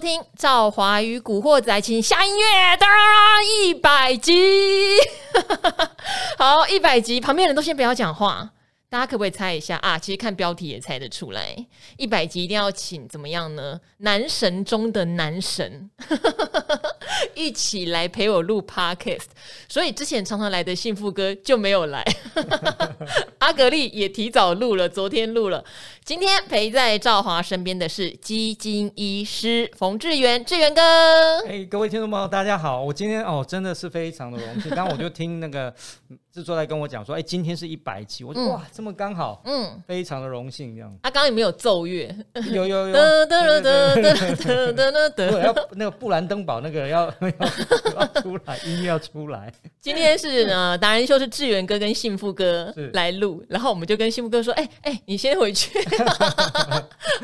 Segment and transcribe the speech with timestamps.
[0.00, 2.88] 听《赵华与古惑仔》，请下音乐，当
[3.44, 4.96] 一百集，
[6.38, 8.50] 好，一百集，旁边人都先不要讲话。
[8.88, 9.96] 大家可不可以猜一下啊？
[9.98, 11.54] 其实看标题也猜得出来，
[11.96, 13.78] 一百集一定要请怎么样呢？
[13.98, 15.90] 男神中的男神
[17.34, 19.26] 一起来陪我录 Podcast，
[19.68, 22.04] 所以之前常常来的幸福哥就没有来，
[23.38, 25.64] 阿格丽也提早录了，昨天录了。
[26.02, 30.80] 今天陪在赵华身边的是基金医师冯志源，志源哥。
[31.46, 35.72] 哎，各位听众朋友，大家好，我今天哦真的是非常的荣幸，刚刚我就听那个。
[36.32, 40.88] 制作来跟我讲说，哎、欸，今天是一百期，我说、嗯、哇，这么刚好，嗯，非常的荣幸这样。
[41.02, 42.08] 他刚刚有没有奏乐？
[42.52, 42.92] 有有有。
[42.92, 45.40] 得得得得得得得得。
[45.42, 49.52] 要那个布兰登堡那个要要，出来，音乐要出来。
[49.80, 55.70] 今天是呢，达人秀是志源哥跟幸福哥来录，然后我们就跟幸福哥说，哎、哎、你先回去。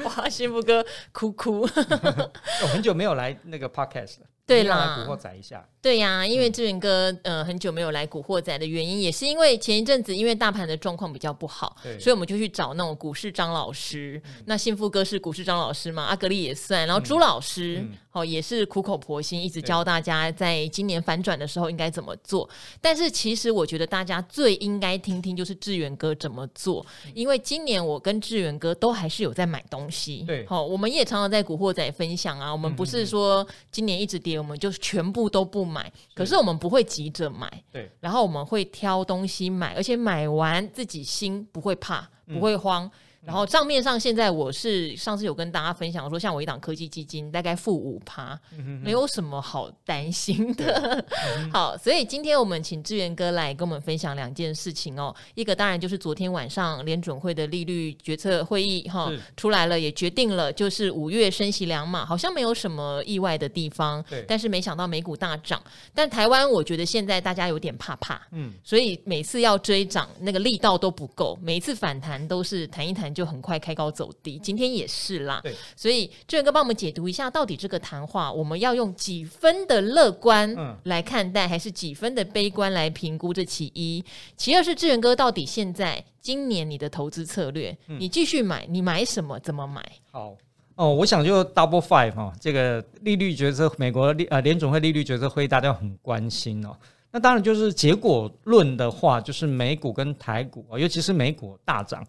[0.05, 1.61] 哇，幸福哥哭哭。
[1.61, 4.27] 我很久没有来那个 podcast 了。
[4.47, 5.67] 对啦，古惑仔一下。
[5.83, 14.21] 对呀、啊，因为志远哥呃很久没有来古惑仔的原因，也是因为前一阵子因为大盘的状况比较不好，所以我们就去找那种股市张老师。
[14.25, 22.49] 嗯、那幸福哥是股市张老师嘛，阿格力也算，然后朱老师、嗯、哦也是苦口婆心一直教大家在今年反转的时候应该怎么做。
[22.81, 30.25] 但是其实我觉得大家最应该听听就是志远哥怎么做，因为今年我跟志远哥都还是有在买东西。
[30.27, 34.36] 对，好、哦，我们也常常在古惑仔分享啊，我们不是说今年一直跌。
[34.39, 42.85] 我们就全部都不买，可是我们不会急着买，对，然后我们会挑东西买，而且买完自己心不会怕，不会慌。
[42.85, 42.91] 嗯
[43.27, 48.39] 然后账面上现在我是上次有跟大家分享说，像我一档科技基金大概负五趴，
[48.81, 51.05] 没有什么好担心的。
[51.53, 55.13] 好，所以今天我们请志源哥来跟我们分享两件事情哦。
[55.35, 64.05] 一个当然就是昨天晚上联准会的利率决策会议哈出来了，也决定了就是五月升息两码，好像没有什么意外的地方。
[64.29, 65.61] 但是没想到美股大涨，
[65.93, 73.16] 但台湾我觉得现在大家有点怕怕，嗯，所以每次要追涨那个力道都不够，每一次反弹都是弹一弹。
[73.17, 75.41] 就很快开高走低，今天也是啦。
[75.43, 83.33] 对，所以智元哥帮我们解读一下，到底这个谈话我们要用几分的乐观来看待，嗯、还是几分的悲观来评估？
[83.33, 84.05] 这其一，
[84.37, 89.39] 其二是智元哥到底现在今年你的投资策略，嗯、你继续买，你买什么？
[89.39, 89.83] 怎么买？
[90.11, 90.37] 好
[90.75, 96.77] 哦，我想就 Double Five 哈、哦，这个利率决策，美国利呃联总会利率决策会议，大家很关心哦。
[97.11, 102.07] 那当然就是结果论的话，就是美股跟台股，尤其是美股大涨。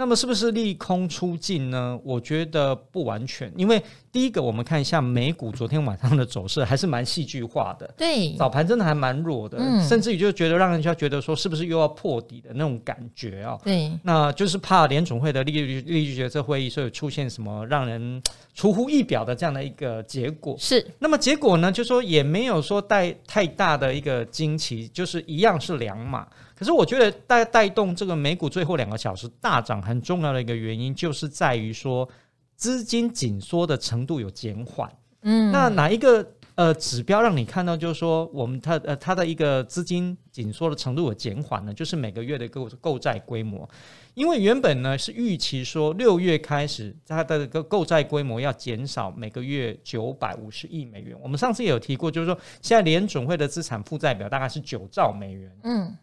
[0.00, 2.00] 那么是不是利空出尽呢？
[2.02, 3.80] 我觉得不完全，因为
[4.10, 7.86] 第一个，我们看一下美股昨天晚上的走势，还是蛮戏剧化的。
[7.98, 13.58] 对，早盘真的还蛮弱的，嗯、甚至于就觉得让人家觉得说，是不是又要破底的那种感觉啊？
[13.62, 18.22] 对，那就是怕联总会的利率利率决策会议，所以出现什么让人
[18.54, 20.56] 出乎意表的这样的一个结果。
[20.58, 26.26] 是，那么结果呢，就说也没有说带太大的一个惊奇，就是一样是两码。
[26.60, 32.06] 可是我觉得带带动这个美股最后两个小时大涨很重要的一个原因，就是在于说
[32.54, 34.92] 资金紧缩的程度有减缓。
[35.22, 41.72] 嗯，那哪一个呃指标让你看到就是说我们它呃它的一个资金紧缩的程度有减缓呢？
[41.72, 43.66] 就是每个月的购购债规模，
[44.12, 51.16] 因为原本呢是预期说六月开始它的个购债规模要减少每个月九百五十亿美元。
[51.22, 55.50] 我们上次也有提过，就是说现在联准会的资产负债表大概是九兆美元。
[55.62, 55.96] 嗯。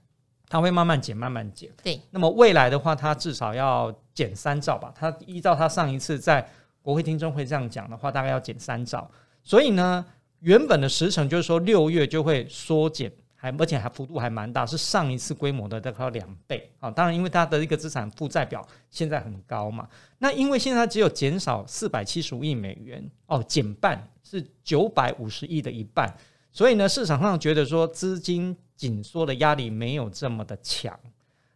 [0.50, 1.69] 它会慢慢减，慢慢减。
[1.84, 4.94] 对，那么未来的话，它至少要减三兆吧？
[4.96, 6.47] 它依照它上一次在
[6.81, 9.09] 国会听证会这样讲的话，大概要减三兆。
[9.44, 10.06] 所以呢，
[10.40, 16.90] 原本的时程就是说六月就会缩减，还而且还幅度还蛮大，是上一次规模的大概两倍啊。
[16.90, 19.86] 当然，因为它的一个资产负债表现在很高嘛，
[20.19, 26.09] 那因为现在它只有减少四百七十五亿美元哦，减半是九百五十亿的一半，
[26.53, 28.56] 所以呢，市场上觉得说资金。
[28.78, 30.98] 紧缩的压力没有这么的强，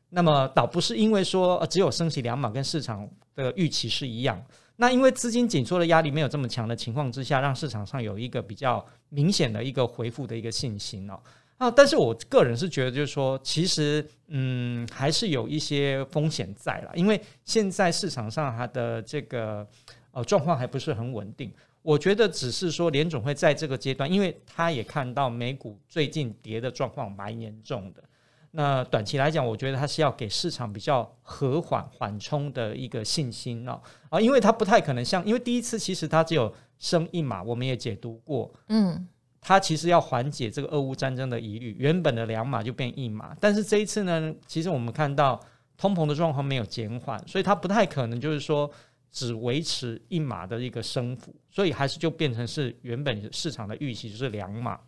[0.09, 4.43] 那么倒不是因为说只有升息两码跟市场的预期是一样，
[4.75, 11.17] 那因为资金紧缩的压力没有这么强的情况之下，让市场上有一个比较明显的一个回复的一个信心哦。
[11.57, 19.65] 啊，但是我个人是觉得就是说，其实嗯还是有一些风险在了，因为现在市场上它的这个
[20.11, 21.53] 呃状况还不是很稳定。
[21.81, 28.03] 我觉得只是说联总会在这个阶段，因为他也看到美股最近跌的状况蛮严重的。
[28.51, 39.07] 那短期来讲，我觉得他是要给市场比较和缓缓冲的一个信心哦啊，因为他不太可能像，因为第一次其实他只有升一码，我们也解读过，嗯，
[39.39, 45.39] 他其实要缓解这个俄乌战争的疑虑，原本的两码就变一码，但是这一次呢，其实我们看到
[45.77, 48.69] 通膨的状况没有减缓，所以他不太可能就是说。
[49.11, 54.79] 只维持一码的一个升幅，所以还是就变成是原本市场的预期就是两码。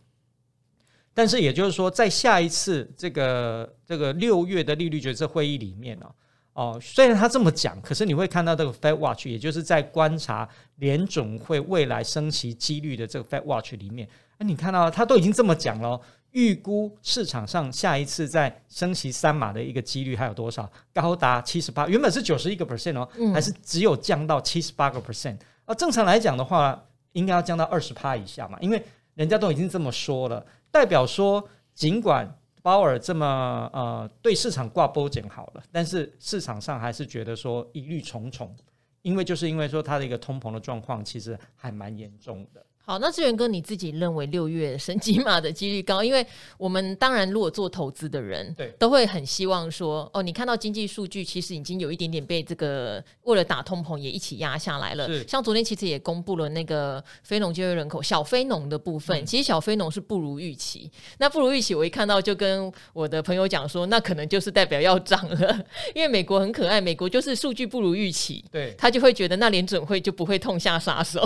[1.13, 6.09] 但是也就是说，在下一次这个这个六月的利率决策会议里面呢，
[6.53, 14.09] 哦，虽然他这么讲，可是你会看到这个 Fed Watch，也就是在观察联总会未来升息几率的这个 Fed Watch 里面，
[14.39, 16.01] 那你看到他都已经这么讲了，
[16.33, 20.69] 预估市场上下一次再升息三码的一个几率还有多少？
[20.93, 25.37] 高达七十八，原本是九十一个 percent 哦，还是只有降到七十八个 percent？
[25.65, 26.83] 啊，正常来讲的话，
[27.13, 28.83] 应该要降到二十趴以下嘛，因为
[29.15, 30.45] 人家都已经这么说了。
[30.71, 32.27] 代表说，尽管
[32.63, 38.55] 鲍尔这么呃对市场挂波减好了，但是市场上还是觉得说疑虑重重，
[39.03, 42.65] 因为就是因为说它的一个通膨的状况其实还蛮严重的。
[42.85, 46.03] 好，那志远哥，你自己认为六月升级码的几率高？
[46.03, 46.25] 因为
[46.57, 55.07] 我们当然，如果做投资的人，对，都会很希望说，哦，你看到经济数据其实已经有一点点被这个为了打通膨也一起压下来了。
[55.25, 60.91] 像昨天其实也公布了那个非农就业人口小非农的部分，嗯、其实小非农是不如预期。
[61.19, 65.65] 那不如预期，我一看到就跟我的朋友讲说，那可能就是代表要涨了，
[65.95, 71.25] 因为美国很可爱，美国就是数据不如预期，对，他就会觉得那联准会就不会痛下杀手。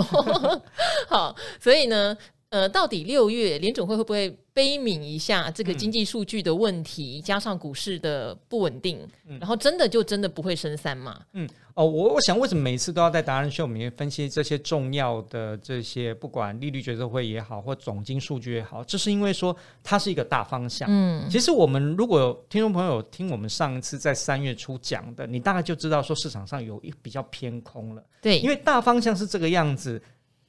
[1.10, 1.34] 好。
[1.60, 2.16] 所以呢，
[2.50, 11.20] 呃，到底六月联准会会不会悲悯一下这个经济数据的问题，嗯、加上股市的不稳定，嗯、然后真的就真的不会升三嘛？
[11.34, 19.54] 嗯，哦，我我想为什么每次都要在达人秀里面分析这些重要的这些，不管利率决策会也好，或总经数据也好，这是因为说
[19.84, 20.88] 它是一个大方向。
[20.90, 28.02] 嗯，其实我们如果听众朋友听我们上一次在三月初讲的，你大概就知道说市场上有一比较偏空了。
[28.20, 30.02] 对，因为大方向是这个样子。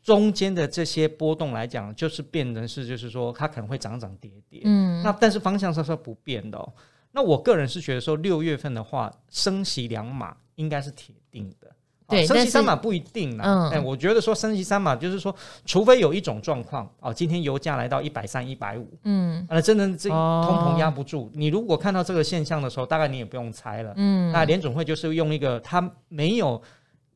[0.09, 6.67] 中间的这些波动来讲，就是变成是，就是说它可能会涨涨跌跌，嗯，那但是方向上是不变的哦。
[7.11, 11.67] 那我个人是觉得说，六月份的话，升息两码应该是铁定的，
[12.07, 13.44] 对，升息三码不一定啦。
[13.45, 26.59] 嗯，哎，我觉得说升息三码就是说，除非有一种状况哦，今天油价来到一百三、一百五，嗯，那真的这通膨压不住，你如果看到这个现象的时候，大概你也不用猜了，嗯，那联总会就是用一个它没有。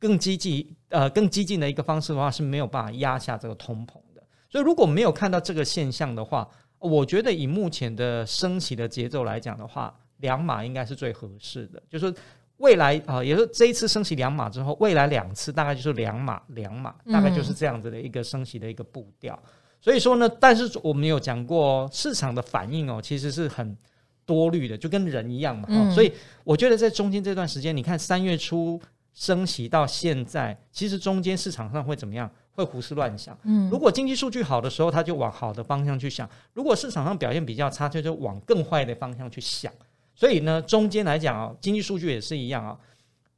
[0.04, 6.46] 更积极呃，更激进的一个方式的话是没有办法压下这个通膨的，所以如果没有看到这个现象的话，
[6.78, 11.82] 我觉得以目前的升息的节奏来讲的话，两码应该是最合适的。
[11.90, 12.14] 就是
[12.58, 19.34] 未来啊、呃，也就是这一次升息两码之后，未来两次大概就是两码两码，大概就是这样子的一个升息的一个步调。
[19.42, 23.78] 嗯、所以说呢，但是我们有讲过市场的反应哦，其实是很
[24.26, 25.70] 多虑的，就跟人一样嘛。
[25.72, 26.12] 嗯、所以
[26.44, 28.82] 我觉得在中间这段时间，你看三月初。
[29.14, 32.30] 升息到现在，其实中间市场上会怎么样？
[32.56, 33.36] 会胡思乱想。
[33.46, 39.74] 嗯，如果经济数据好的时候，他就往好的方向去想；如果市场上表现比较差，就就往更坏的方向去想。
[40.14, 42.78] 所以呢，中间来讲啊，经济数据也是一样啊。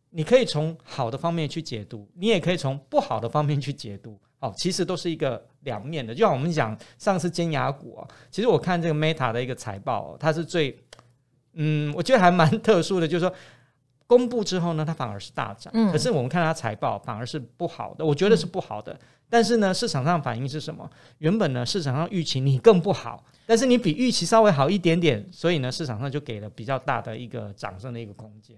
[0.10, 4.20] 你可以从好的方面去解读，你也可以从不好的方面去解读。
[4.40, 6.14] 哦，其实都是一个两面的。
[6.14, 10.78] 就像我们讲上次尖牙股啊，其实我看这个 Meta 的一个财报，它是最
[11.54, 13.34] 嗯，我觉得还蛮特殊的，就是说。
[14.08, 15.72] 公布之后呢，它反而是大涨。
[15.76, 18.94] 嗯，可是我们看它财报反而是不好的，我觉得是不好的。
[18.94, 19.00] 嗯，
[19.30, 20.90] 但是呢，市场上反应是什么？
[21.18, 28.56] 原本呢，市场上预期你更不好，但是你比预期稍微好一点点，所以呢，市场上就给了比较大的一个涨升的一个空间。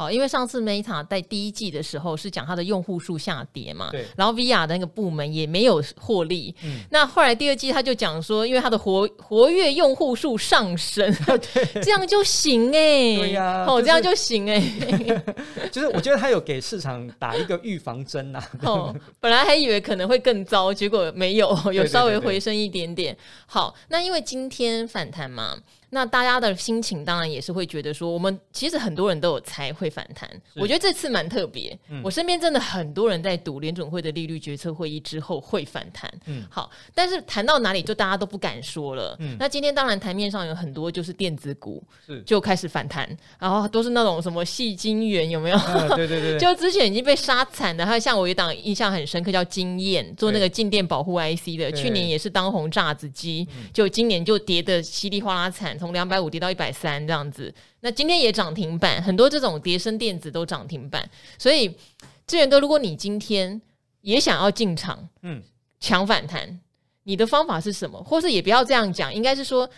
[0.00, 6.54] 哦，因为上次 Meta 在第一季的时候是讲它的用户数下跌嘛，对，然后 VR 的那个部门也没有获利。
[6.64, 11.14] 嗯，那后来第二季他就讲说，因为它的活活跃用户数上升，
[11.52, 15.22] 对，这样就行哎、欸，对呀、啊，哦，就是、这样就行哎、欸，
[15.70, 18.48] 就是我觉得他有给市场打一个预防针呐、啊。
[18.62, 23.14] 哦，本来还以为可能会更糟，结果没有，有稍微回升一点点。
[23.14, 25.58] 对对对对，好，那因为今天反弹嘛。
[25.90, 30.30] 那大家的心情当然也是会觉得说，我们其实很多人都有猜会反弹。
[30.54, 36.08] 我觉得这次蛮特别，嗯、我身边真的很多人在赌联准会的利率决策会议之后会反弹。
[36.26, 39.16] 嗯，好，但是谈到哪里就大家都不敢说了。
[39.18, 43.08] 嗯，那今天当然台面上有很多就是电子股是就开始反弹，
[43.40, 45.56] 然后都是那种什么戏精元有没有？
[45.58, 55.79] 啊、对对对， 就之前已经被杀惨的，还有像我一档印象很深刻叫经验，做那个静电保护 IC 的，去年也是当红炸子鸡，就今年就跌的稀里哗啦惨。
[55.80, 61.08] 从两百五跌到一百三这样子，那今天也涨停板，很多这种叠升电子都涨停板，
[61.38, 61.74] 所以
[62.26, 63.60] 志远哥，如果你今天
[64.02, 65.42] 也想要进场，嗯，
[65.80, 66.60] 抢反弹，
[67.04, 68.00] 你的方法是什么？
[68.02, 69.68] 或是也不要这样讲，应该是说，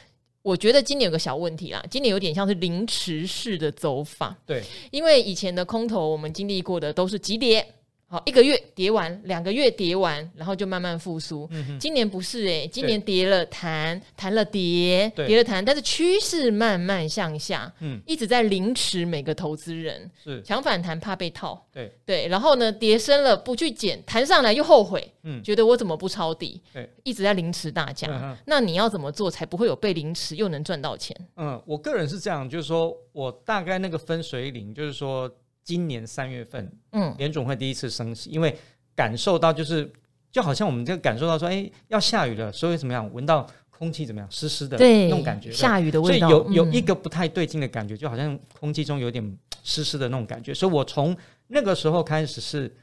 [0.43, 7.65] 我觉得今年有个小问题啦，今年有点像是凌迟式的走法，对，因为以前的空头我们经历过的都是急跌。
[8.13, 11.49] 好，一个月跌完，两个月跌完，然后就慢慢复苏。
[11.51, 20.43] 嗯、今年不是诶、欸，今年跌了弹，弹了跌，跌了弹，但是趋势慢慢向下，嗯，一直在凌迟每个投资人，是。
[20.43, 21.91] 抢反弹怕被套，对。
[22.05, 28.09] 对，然后呢，跌深了不去捡，弹上来又后悔，嗯，觉得我怎么不抄底，对，一直在凌迟大家。
[28.11, 31.17] 嗯、那你要怎么做才不会有被凌迟又能赚到钱？
[31.37, 35.35] 嗯，我个人是这样，就是说我大概那个分水岭，就是说。
[35.65, 38.57] 今年三月份，嗯，联总会第一次升息，因为
[38.95, 39.91] 感受到就是，
[40.31, 51.17] 就好像我们这个感受到说，哎、欸，要下雨了，所以怎么样，闻到空气怎么样，湿湿的那种感觉，下雨的味道，所以有有一个不太对劲的感觉，嗯、就好像空气中有点湿湿的那种感觉，所以我从
[51.47, 52.75] 那个时候开始是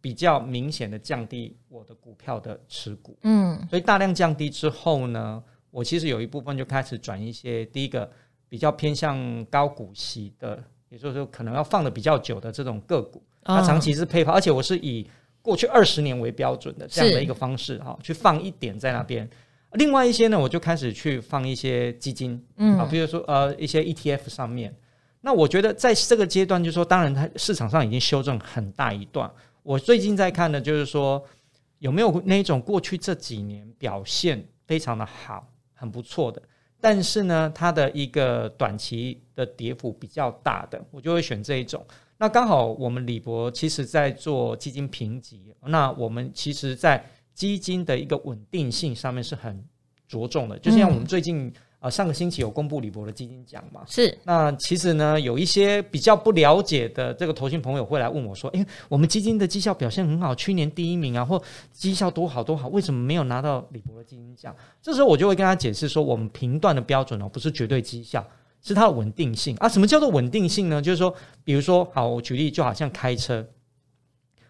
[0.00, 8.10] 比较明显的降低我的股票的持股，嗯，所以大量降低之后呢，我其实有一部分就开始转一些，第一个
[8.50, 10.62] 比较偏向高股息的。
[10.90, 15.06] 也就是说，可能要放的比较久的这种个股，它长期是配发，而且我是以
[15.42, 19.28] 过去二十年为标准的这样的一个方式哈，去放一点在那边。
[19.72, 24.74] 另外一些呢，我就开始去放一些基金，嗯，啊，比如说呃一些 ETF 上面。
[25.20, 29.30] 那我觉得在这个阶段，就是说，当然它市场上已经修正很大一段。
[29.62, 31.22] 我最近在看的，就是说
[31.80, 36.40] 有没有那种过去这几年表现非常的好、很不错的。
[36.80, 41.84] 但是呢，它的一个短期的跌幅比较大的，我就会选这一种。
[42.16, 47.04] 那刚好我们李博其实在做基金评级，那我们其实在
[47.34, 49.64] 基金的一个稳定性上面是很
[50.06, 51.52] 着重的，就像我们最近。
[51.80, 53.82] 啊，上个星期有公布李博的基金奖嘛？
[53.86, 54.18] 是。
[54.24, 68.26] 那其实呢，有一些比较不了解的这个投信朋友会来问我说：“诶，我们基金的绩效表现很好，去年第一名啊，或绩效多好多好，为什么没有拿到李博的基金奖？”这时候我就会跟他解释说：“我们评断的标准哦，不是绝对绩效，
[68.60, 69.68] 是它的稳定性啊。
[69.68, 70.82] 什么叫做稳定性呢？
[70.82, 73.46] 就是说，比如说，好，我举例，就好像开车，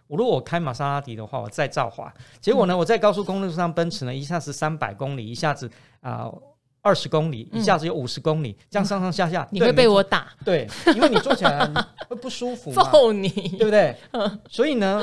[0.06, 5.70] 我如果我开玛莎拉蒂的话，我再造化，结果呢，我在高速公路上奔驰呢，一下子三百公里，一下子
[6.00, 6.22] 啊。
[6.22, 6.42] 呃
[6.88, 10.28] 二十公里，一下子有五十公里，嗯、这样上上下下，你会被我打。
[10.42, 11.70] 对，因为你坐起来
[12.08, 13.94] 会不舒服嘛， 你对不对？
[14.48, 15.02] 所以呢，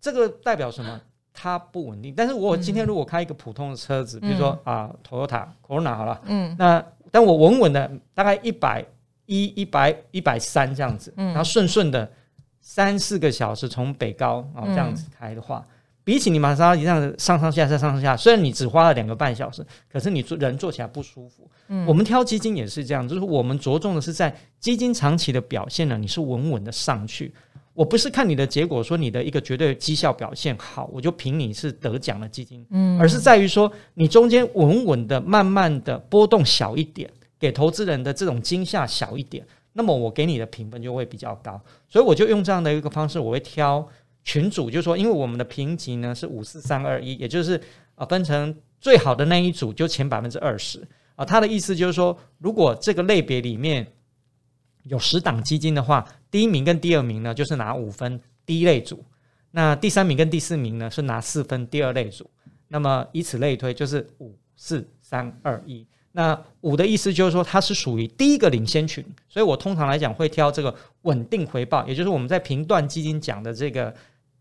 [0.00, 1.00] 这个代表什么？
[1.32, 2.12] 它不稳定。
[2.16, 8.84] 但是我今天如果开一个普通的车子，嗯、比如说啊，Toyota Corona 好了，嗯，那但我稳稳的，大概一百
[9.26, 12.10] 一、一百一百三这样子，嗯、然后顺顺的
[12.60, 15.64] 三四个小时从北高啊这样子开的话。
[16.06, 21.50] 嗯比起你玛莎拉蒂这样上上下下上上下，虽然你只花了两个半小时，可是你坐人坐起来不舒服。
[21.66, 27.34] 嗯，我们挑基金也是这样，就是我们着重的是在基金长期的表现呢，你是稳稳的上去。
[27.74, 41.60] 我不是看你的结果说你的一个绝对绩效表现好，我就评你是得奖的基金，嗯，而是在于说你中间稳稳的、慢慢的波动小一点，给投资人的这种惊吓小一点，那么我给你的评分就会比较高。
[41.88, 43.84] 所以我就用这样的一个方式，我会挑。
[44.26, 47.58] 群组就说，因为我们的评级呢是五四三二一，也就是
[47.94, 51.24] 啊分成最好的那一组就前百分之二十啊。
[51.24, 53.86] 他的意思就是说，如果这个类别里面
[54.82, 58.96] 有十档基金的话，第一名跟第二名呢就是拿五分，第一类组；
[59.52, 62.28] 那第三名跟第四名呢是拿四分，第二类组。
[62.66, 65.86] 那么以此类推，就是五四三二一。
[66.10, 73.94] 那五的意思就是说，它是属于第一个领先群，所以我通常来讲会挑这个稳定回报，也就是我们在评断基金讲的这个。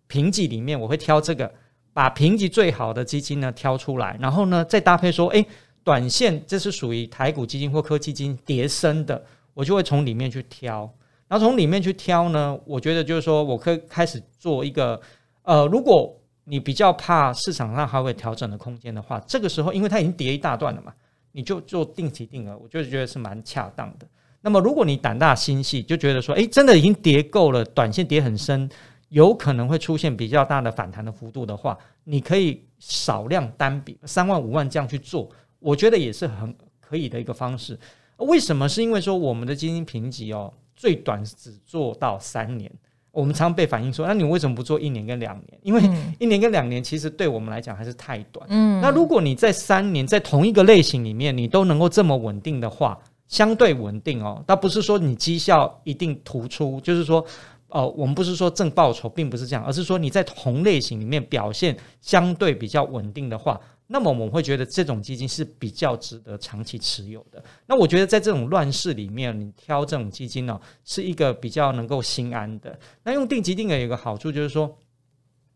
[0.07, 1.51] 评级里面，我会挑这个，
[1.93, 5.45] 把评级最好的基金呢挑出来，然后呢再搭配说，诶，
[5.83, 10.89] 短线这是属于台股基金或科技基金跌深的，我就会从里面去挑。
[11.27, 14.99] 然后从里面去挑呢，我觉得就是说我可以开始做一个，
[15.41, 20.93] 呃，如果你比较怕市场上还会调整的空间的话，这个时候因为它已经跌一大段了嘛，
[21.31, 24.07] 你就做定期定额，我就觉得是蛮恰当的。
[24.41, 28.69] 那么如果你胆大心细，就觉得说，诶，真的已经跌够了，短线跌很深。
[29.09, 37.79] 有可能会出现比较大的反弹的幅度的话，你可以少量单笔三万五万这样去做，我觉得也是很可以的一个方式。
[38.17, 38.67] 为什么？
[38.67, 42.71] 是因为说我们的基金评级哦，最短只做到三年。
[43.11, 45.59] 我们常被反映说，那你为什么不做一年跟两年？
[45.61, 45.81] 因为
[46.19, 48.45] 一年跟两年其实对我们来讲还是太短。
[48.49, 57.25] 嗯，那如果你在三年在同一个类型里面，你都能够这么稳定的话，相对稳定哦，倒不是说你绩效一定突出，就是说。
[57.69, 67.43] 哦，我们不是说正报酬，并不是这样，而是说你在同类型里面表现相对比较稳定的话，那么我们会觉得这种基金是比较值得长期持有的。
[67.65, 72.79] 那我觉得在这种乱世里面，你挑这种基金呢、哦，是一个比较能够心安的。
[73.03, 74.77] 那用定期定额有个好处就是说，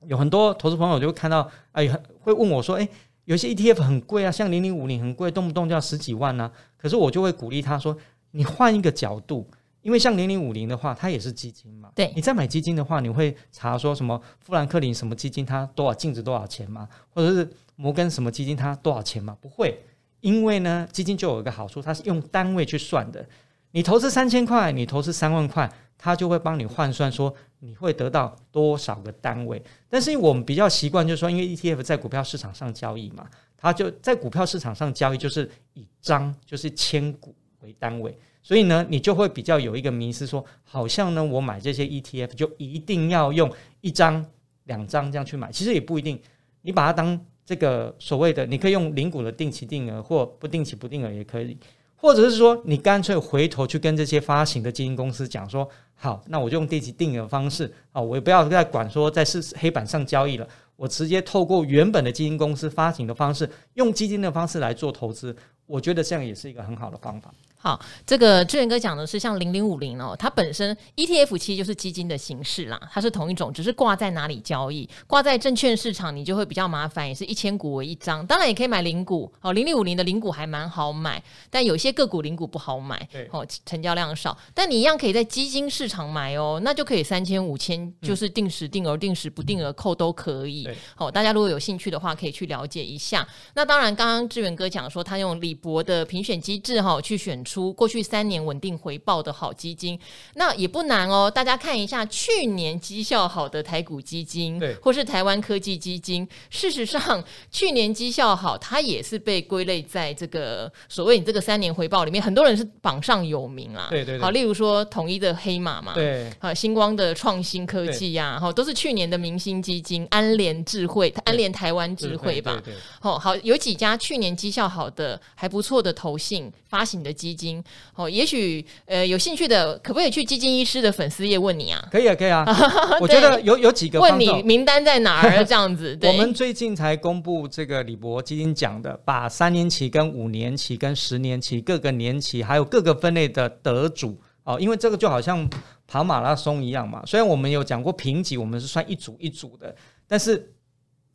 [0.08, 1.88] 有很多投资朋友就会看到，哎，
[2.20, 2.90] 会问我说，哎，
[3.26, 7.96] 有些 ETF 很贵啊，像零零五零很贵，动不动就要十几万呢、可是我就会鼓励他说，
[8.32, 9.48] 你换一个角度。
[9.90, 11.92] 因为像零零五零的话，它也是基金嘛。
[11.96, 16.88] 对，你在买基金的话，你会查说什么富兰克林什么基金它多少净值多少钱吗？
[17.10, 19.36] 或者是摩根什么基金它多少钱吗？
[19.42, 19.84] 不会，
[20.22, 23.28] 因为呢，基金就有一个好处，它是用单位去算的。
[23.72, 25.68] 你投资三千块，你投资三万块，
[25.98, 29.60] 它就会帮你换算说你会得到多少个单位。
[29.90, 33.28] 但是我们比较习惯就是说，因为 ETF 在股票市场上交易嘛，
[33.58, 38.16] 它就在股票市场上交易就是以张就是千股为单位。
[38.42, 44.26] 所以呢，你就会比较有一个迷思，说好像呢，我买这些 ETF 就一定要用一张、
[44.66, 46.20] 两张这样去买，其实也不一定。
[46.62, 51.58] 你把它当这个所谓的，你可以用零股的定期定额，或不定期不定额也可以，
[51.96, 67.34] 或者是说，你干脆回头去跟这些发行的基金公司讲说，好，那我就用定期定额方式啊，我也不要再管说在是黑板上交易了，我直接透过原本的基金公司发行的方式，用基金的方式来做投资，我觉得这样也是一个很好的方法。
[67.62, 93.28] 好，这个志远哥讲的是像零零五零哦，它本身 ETF 其实就是基金的形式啦，它是同一种，只是挂在哪里交易，挂在证券市场你就会比较麻烦，也是一千股为一张，当然也可以买零股哦，零零五零的零股还蛮好买，但有些个股零股不好买，哦，成交量少，但你一样可以在基金市场买哦，那就可以三千五千，就是定时定额、定时不定额扣都可以，哦，大家如果有兴趣的话，可以去了解一下。
[93.54, 97.44] 那当然，刚刚志远哥讲说他用李博的评选机制哈去选。
[97.50, 100.00] 出过去三年稳定回报的好基金，
[100.36, 101.32] 那也不难哦。
[101.32, 106.28] 大家看一下去年绩效好的台股基金，对，或是台湾科技基金。
[106.52, 113.88] 事实上，去年绩效好，它也是被归类在这个所谓你这个三年回报里面，很多人是榜上有名啊。
[113.90, 114.22] 对对对。
[114.22, 120.06] 好，例如说统一的黑马嘛，对，啊，星光的创新科技呀，哈，都是去年的明星基金。
[120.12, 122.62] 安联智慧，安联台湾智慧吧。
[122.64, 127.50] 对，哦，好，有几家去年绩效好的还不错的投信发行的基金。
[127.50, 127.64] 金
[127.96, 131.82] 哦，也许呃有兴趣的，可不可以去基金医师的粉丝页问你啊？
[131.90, 132.44] 可以啊，可以啊。
[133.00, 135.96] 我觉得有有几个问你名单在哪儿 这样子。
[135.96, 145.50] 对我们最近才公布这个李博基金奖的，把三年期、跟五年期、跟十年期各个年期，还有各个分类的得主哦，因为这个就好像
[145.88, 147.02] 跑马拉松一样嘛。
[147.06, 149.74] 虽然我们有讲过评级，我们是算一组一组的，
[150.06, 150.52] 但是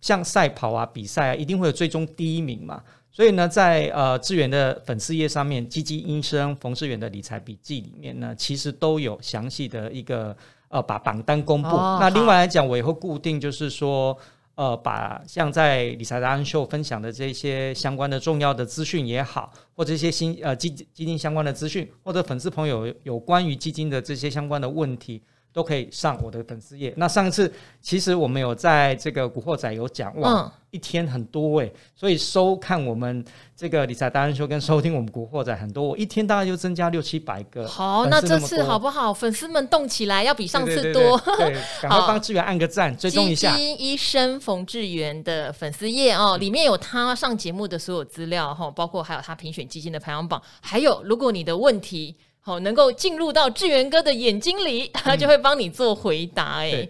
[0.00, 2.82] 像赛跑啊、比赛啊，一定会有最终第一名嘛。
[3.16, 11.68] 所以呢，在呃志远的粉丝页上面，基金医生冯志远的理财笔记里面呢，其实都有详细的一个呃把榜单公布。
[11.68, 14.18] 哦、那另外来讲，我也会固定就是说，
[14.56, 25.22] 呃，把像在理财达人秀分享的这些相关的重要的资讯也好，或者一些新呃基基金相关的资讯，或者粉丝朋友有关于基金的这些相关的问题。
[25.54, 26.92] 都可以上我的粉丝页。
[26.96, 33.24] 那上一次其实我们有在这个古惑仔有讲哇，嗯、一天很多哎，所以收看我们
[33.56, 37.68] 这个理财达人秀跟收听我们古惑仔很多，我一天大概就增加六七百个。
[37.68, 39.14] 好，那这次好不好？
[39.14, 41.16] 粉丝们动起来，要比上次多。
[41.80, 43.52] 赶快帮志远按个赞，追踪一下。
[43.52, 52.16] 基金医生冯志远的粉丝页哦，里面有他上节目的所有资料哈，包括还有他评选基金的排行榜，还有如果你的问题。
[52.46, 56.56] 好，能够进入到志源哥的眼睛里， 他就会帮你做回答。
[56.58, 56.86] 哎，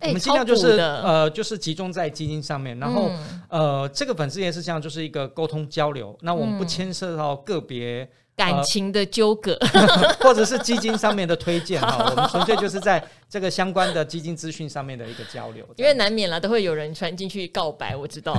[0.00, 3.08] 我们尽量就是呃，就是集中在基金上面，然后
[3.48, 6.18] 呃，这个粉丝也是这样，就是一个沟通交流。
[6.22, 9.58] 那我们不牵涉到个别感情的纠葛，
[10.20, 15.66] 或者是基金上面的推荐哈，我们纯粹就是在这个相关的基金资讯上面的一个交流。
[15.76, 18.34] 因为难免了，都会有人传进去告白，我知道，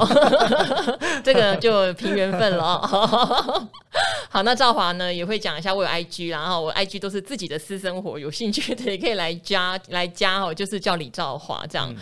[1.25, 2.77] 这个就凭缘分了。
[4.29, 11.91] 好，那赵华呢也会讲一下，我有 IG，然后我 IG 都是自己的私生活，有兴趣的也可以来加来加哦，就是叫李兆华这样。
[11.91, 11.97] 嗯、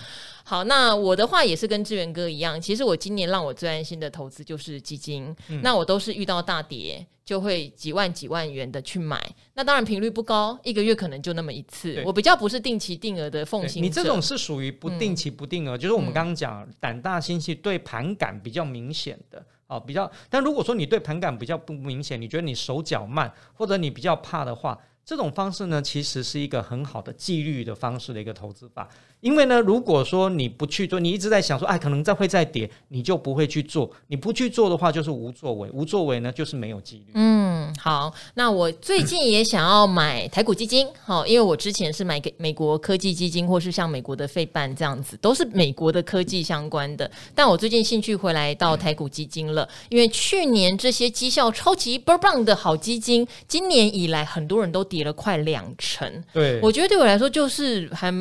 [0.48, 9.20] 好，那我的话也是跟志源哥一样，其实我今年让我最安心的投资就是基金，嗯、那我都是遇到大跌就会几万几万元的去买，
[9.56, 12.00] 那当然频率不高，一个月可能就那么一次。
[12.06, 13.82] 我比较不是定期定额的奉行。
[13.84, 19.44] 你这种是属于不定期不定额，嗯、就是我们刚刚讲胆大心细，对盘感比较明显的。
[19.68, 28.88] 哦，比较，但如果说你对盘感比较不明显，你觉得你手脚慢，或者你比较怕的话，这种方式呢，其实是一个很好的纪律的方式的一个投资法。
[29.26, 33.90] 因为呢，如果说你不去做，你一直在想说，哎，可能再会再跌，你就不会去做。
[34.06, 35.68] 你不去做的话，就是无作为。
[35.74, 37.14] 无作为呢，就是没有纪律。
[37.16, 38.14] 嗯，好。
[38.36, 47.10] 那我最近也想要买台股基金，好，因为我之前是买给美国科技基金，或是像美国的费半这样子，都是美国的科技相关的。
[47.34, 56.24] 但我最近兴趣回来到台股基金了，因为去年这些绩效超级棒的好基金，今年以来很多人都跌了快两成。
[56.32, 58.14] 对，我觉得对我来说就是还。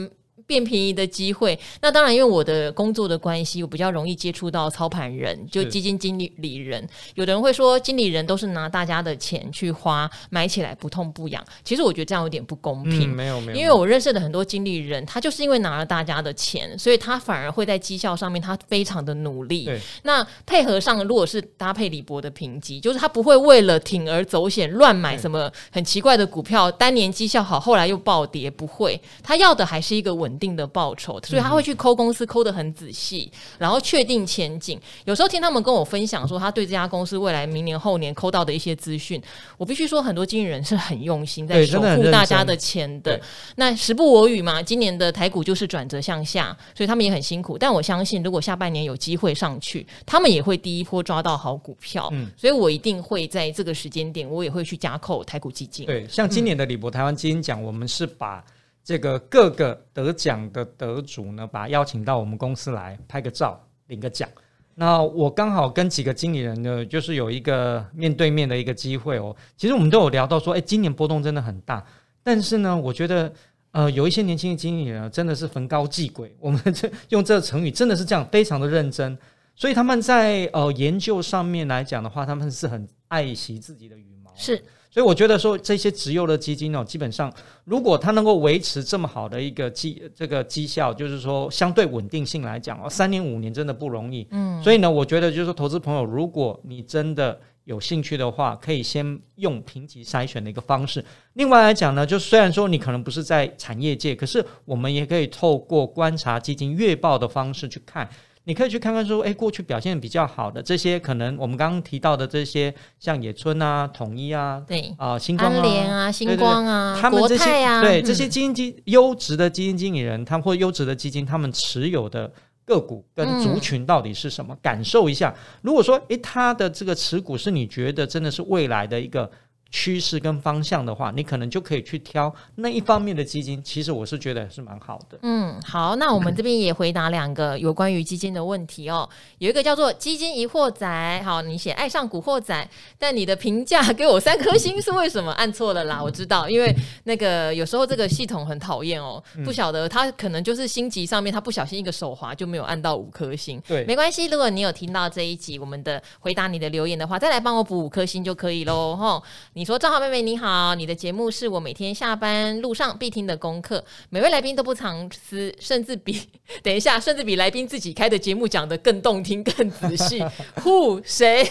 [0.46, 1.59] 变便宜的机会。
[1.80, 6.87] 那当然，因为我的工作的关系，我比较容易接触到操盘人，就基金经理理人。
[7.14, 11.44] 有的人会说，经理人都是拿大家的钱去花，买起来不痛不痒。
[11.64, 13.11] 其实我觉得这样有点不公平。
[13.11, 19.70] 嗯、没有没有，因为我认识的很多经理人，他就是因为拿了大家的钱，所以他反而会在绩效上面他非常的努力。
[20.02, 29.00] 那配合上，如果是搭配李博的评级，就是他不会为了铤而走险乱买什么很奇怪的股票，单年绩效好，后来又暴跌，不会。
[29.22, 34.81] 他要的还是一个稳定的报酬，所以他会去抠公司，抠得很仔细，然后确定前景。
[35.05, 39.23] 有时候听他们跟我分享说，他对这家公司未来明年后年抠到的一些资讯，
[39.57, 43.20] 我必须说，很多经纪人是很用心在守护大家的钱的。
[43.57, 47.57] 那时不我与嘛，今年的台股就是转折向下，所以他们也很辛苦。
[47.59, 52.09] 但我相信，如果下半年有机会上去，他们也会第一波抓到好股票。
[52.12, 55.87] 嗯，所以我一定会在这个时间点，我也会去加扣台股基金。
[55.87, 58.44] 对，像今年的李博台湾基金奖，我们是把
[58.85, 64.29] 这个各个得奖的得主呢，把邀请到我们公司来拍个照，领个奖。
[64.75, 69.35] 那我刚好跟几个经理人呢，就是有一个面对面的一个机会哦。
[69.57, 71.83] 其实我们都有聊到说，哎，今年波动真的很大，
[72.23, 73.33] 但是呢，我觉得
[73.70, 76.37] 呃，有一些年轻的经理人真的是逢高继轨。
[76.38, 79.16] 我们这用这个成语真的是这样，非常的认真。
[79.57, 84.31] 所以他们在呃研究上面来讲的话，他们是很爱惜自己的羽毛。
[84.35, 84.62] 是。
[84.94, 87.33] 所以我觉得说这些直优的基金哦，基本上
[87.64, 94.24] 如果它能够维持这么好的一个绩这个绩效，就是说相对稳定性来讲哦，三年五年真的不容易。
[94.30, 101.04] 嗯，所以呢，我觉得就是说投资朋友，如果你真的有兴趣的话，可以先用评级筛选的一个方式。
[101.33, 108.09] 另外来讲呢，就虽然说你可能不是在产业界，可是我们也可以透过观察基金月报的方式去看。
[108.44, 122.30] 你可以去看看说，哎，过去表现比较好的这些，可能我们刚刚提到的这些，像野村啊、统一啊，对啊、呃，新光啊、安联啊、星光啊，他们这些啊，对这些基金经优质的基金经理人，他们或优质的基金，他们持有的
[122.64, 124.54] 个股跟族群到底是什么？
[124.54, 125.35] 嗯、感受一下。
[125.62, 129.30] 如果说，哎，他的这个持股是你觉得真的是未来的一个。
[129.76, 133.60] 趋势跟方向的话，你可能就可以去挑那一方面的基金。
[133.60, 135.18] 其实我是觉得是蛮好的。
[135.22, 139.08] 嗯，好，那我们这边也回答两个有关于基金的问题哦。
[139.38, 140.87] 有一个叫做“基金疑惑仔”，
[141.26, 145.32] 好，你写“爱上古惑仔”，但你的评价给我三颗星是为什么？
[145.32, 153.60] 按错了啦，我知道，因为那个有时候这个系统很讨厌哦，不晓得他可能就是星级上面他不小心一个手滑就没有按到五颗星。
[153.66, 158.94] 对，没关系，如果你有听到这一集我们的回答你的留言的话，再来帮我补五颗星就可以喽。
[158.94, 159.20] 吼，
[159.54, 159.63] 你。
[159.64, 166.20] 你说赵浩妹妹你好，你的节目是我每天下班路上必听的功课，每位来宾都不藏私，甚至比
[166.62, 170.22] 等一下，甚至比来宾自己开的节目讲得更动听、更仔细。
[170.62, 171.50] 呼谁？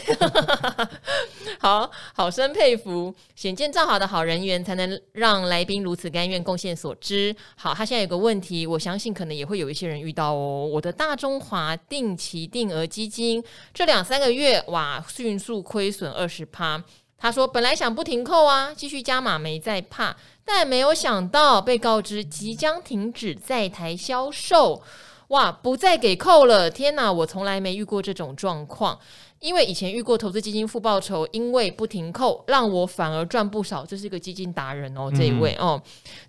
[1.59, 7.35] 好好生佩服，显见赵好的好人缘，才能让来宾如此甘愿贡献所知。
[7.55, 10.69] 好，他现在有个问题，我相信可能也会有一些人遇到哦。
[10.71, 16.83] 我的大中华定期定额基金这两三个月哇，迅速亏损二十趴。
[17.23, 24.81] 他说：“本来想不停扣啊，继续加码没在怕，但没有想到被告知即将停止在台销售，
[25.29, 26.69] 哇，不再给扣了！
[26.69, 28.99] 天哪，我从来没遇过这种状况。”
[29.43, 33.85] 因为以前遇过投资基金负报酬，因为不停扣，让我反而赚不少。
[33.85, 35.79] 这是一个基金达人哦，这一位哦。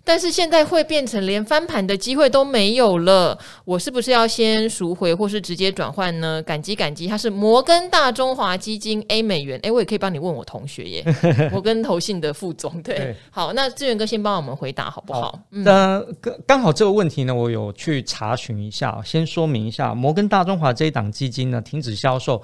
[0.03, 6.43] 但是现在会变成连翻盘的机会都没有了，我是不是要先赎回，或是直接转换呢？
[6.43, 11.05] 感激感激，他是摩根大中华基金 A 美元，哎，我也可以帮你问我同学耶，
[11.53, 12.81] 摩根投信的副总。
[12.81, 15.21] 对，对好，那志远哥先帮我们回答好不好？
[15.21, 22.41] 好嗯，刚刚好这个问题呢，我有去查询一下，先说明一下，摩根大中华这一档基金呢，停止销售。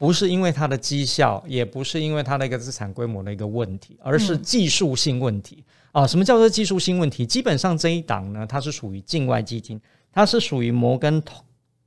[0.00, 6.06] 不是因为它的绩效，也不是因为它的一个资产规模的一个问题，而是技术性问题啊。
[6.06, 7.26] 什么叫做技术性问题？
[7.26, 9.78] 基本上这一档呢，它是属于境外基金，
[10.10, 11.22] 它是属于摩根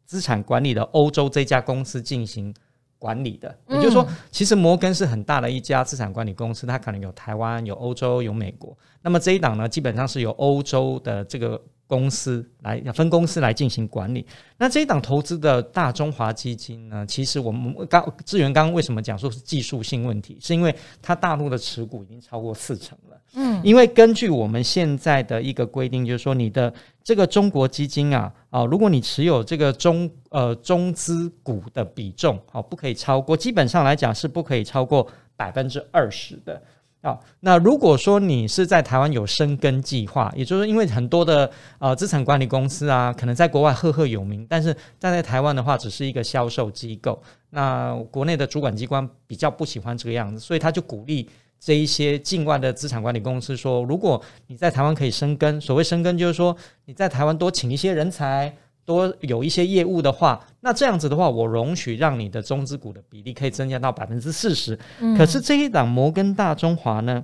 [0.06, 2.54] 资产管理的欧洲这家公司进行
[2.99, 3.58] 管理的。
[3.67, 8.78] 也就是说，其实摩根是很大的一家资产管理公司，它可能有台湾、有欧洲、有美国。
[9.02, 11.60] 那么这一档呢，基本上是由欧洲的这个。
[11.88, 14.26] 公司来分公司来进行管理。
[14.58, 17.06] 那这一档投资的大中华基金呢？
[17.06, 20.38] 其实我们刚志源刚刚为什么讲说是技术性问题？
[20.41, 23.17] 是因为它大陆的持股已经超过四成了。
[23.36, 26.72] 嗯，因为根据我们现在的一个规定，就是说你的
[27.04, 36.62] 这个中国基金啊啊，如果你持有这个中呃中资股的比重，好，不可以超过，基本上来讲是不可以超过百分之二十的。
[37.04, 47.22] 啊，那如果说你是在台湾有生根计划，也就是因为很多的呃资产管理公司啊，可能在国外赫赫有名，但是站在台湾的话，只是一个销售机构。
[47.50, 64.78] 那国内的主管机关比较不喜欢这个样子，所以他就鼓励这一些境外的资产管理公司说，如果你在台湾可以生根，所谓生根就是说你在台湾多请一些人才，多有一些业务的话，那这样子的话，我容许让你的中资股的比例可以增加到百分之四十。
[65.17, 67.24] 可是这一档摩根大中华呢，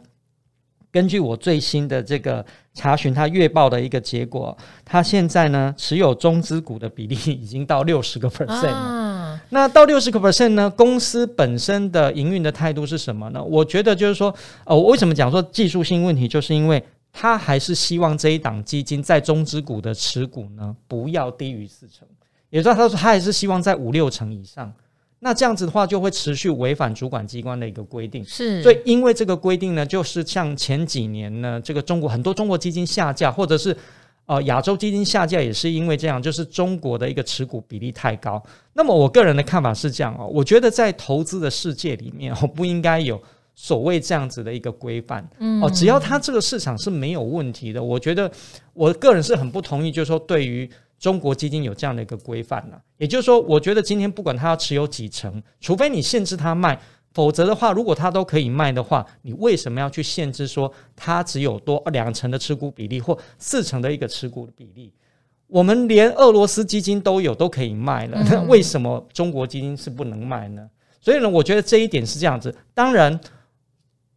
[0.91, 8.73] 根据我最新的这个查询，它月报的一个结果，它现在呢持有中资股的比例已经到六十个 percent 了。
[8.73, 9.05] 啊
[9.51, 10.69] 那到六十个 percent 呢？
[10.69, 13.41] 公司本身的营运的态度是什么呢？
[13.43, 22.07] 我觉得就是说，呃，我为什么讲说技术性问题，就是因为他还是希望这一档基金在中资股的持股呢不要低于四成，
[22.49, 24.73] 也就是说，他说他还是希望在五六成以上。
[25.19, 28.23] 那这样子的话，就会持续违反主管机关的一个规定。
[28.23, 33.75] 是，所以因为这个规定呢，就是像前几年呢，这个中国很多中国基金下架，或者是。
[34.25, 38.39] 呃，亚洲基金下架也是因为这样，就是中国的一个持股比例太高。
[38.73, 43.19] 那么我个人的看法是这样哦，我觉得在投资的世界里面，哦，不应该有
[43.61, 45.29] 所谓这样子的一个规范。
[45.39, 48.31] 嗯哦，只要它这个市场是没有问题的，我觉得
[48.73, 52.81] 我个人是很不同意，就是说对于中国基金有这样的一个规范了。
[52.97, 56.79] 也就是说，我觉得今天不管它要持有几成，除非你限制它卖。
[57.11, 64.93] 否则的话，如果它都可以卖的话，你为什么要去限制说它只有多两成的持股比例或四成的一个持股的比例？
[65.47, 70.69] 我们连俄罗斯基金都有都可以卖了，那为什么中国基金是不能卖呢？
[71.01, 72.55] 所以呢，我觉得这一点是这样子。
[72.73, 73.19] 当然，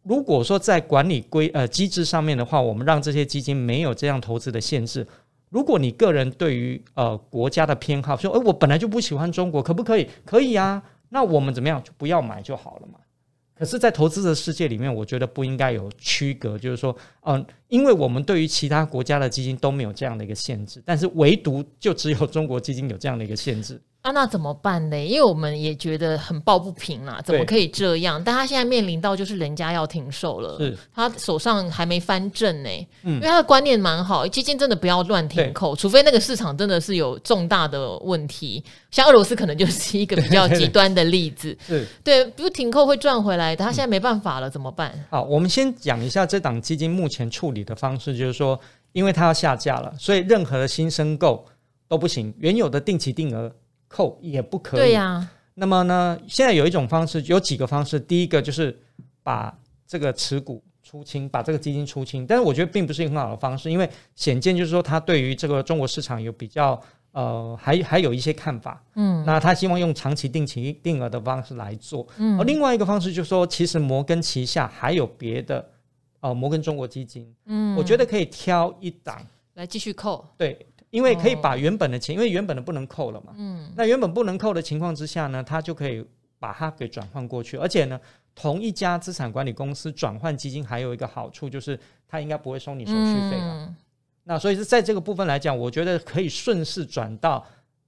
[0.03, 5.07] 如果说在管理规呃机制上面的话，我们让这些基金没有这样投资的限制。
[5.49, 10.07] 如果你个人对于呃国家的偏好，说诶，我本来就不喜欢中国，可不可以？
[10.25, 10.81] 可以啊。
[11.09, 12.99] 那我们怎么样就不要买就好了嘛？
[13.55, 23.79] 可是，在投资的世界里面，我觉得不应该有区隔，就是说，嗯，因为我们对于其他国家的基金都没有这样的一个限制，但是唯独就只有中国基金有这样的一个限制。
[24.03, 25.01] 啊，那怎么办呢？
[25.01, 28.21] 因为我们也觉得很抱不平啦，怎么可以这样？
[28.21, 32.69] 但他现在面临到就是人家要停售了，是他手上还没翻正呢。
[33.03, 38.61] 嗯，因为他的观念蛮好，基金真的不要乱停扣，除非那个市场真的是有重大的问题，
[38.91, 41.57] 像俄罗斯可能就是一个比较极端的例子。
[41.65, 44.93] 是，对，不停扣会赚回来的，他现在没办法了，怎么办？
[45.11, 48.59] 好，我们先讲一下这档基金目前处理的方式，就是说，
[48.91, 51.45] 因为它要下架了，所以任何的新申购
[51.87, 53.49] 都不行，原有的定期定额。
[53.93, 54.79] 扣也不可以。
[54.79, 55.29] 对呀。
[55.53, 57.99] 那么呢，现在有一种方式，有几个方式。
[57.99, 58.75] 第一个就是
[59.21, 62.25] 把这个持股出清，把这个基金出清。
[62.25, 68.83] 但是我觉得并不是一个很好的方式，因为显见就是说他对于这个中国市场有比较呃，还还有一些看法。
[68.95, 69.23] 嗯。
[69.27, 72.07] 那他希望用长期定期定额的方式来做。
[72.17, 72.39] 嗯。
[72.39, 75.63] 而另外一个方式就是说，其实摩根旗下还有别的
[76.21, 77.31] 呃摩根中国基金。
[77.45, 77.75] 嗯。
[77.77, 79.21] 我觉得可以挑一档
[79.53, 80.27] 来继续扣。
[80.35, 80.65] 对。
[80.93, 86.05] 因为可以把原本的钱，因为原本的不能扣了嘛，嗯，那原本不能扣的情况之下呢，他就可以
[86.37, 87.99] 把它给转换过去，而且呢，
[88.35, 93.65] 同一家资产管理公司转换基金还有一个好处就是，他应该不会收你手续费了。
[93.65, 93.75] 嗯，
[94.23, 97.43] 那所以是在这个部分来讲，我觉得可以顺势转到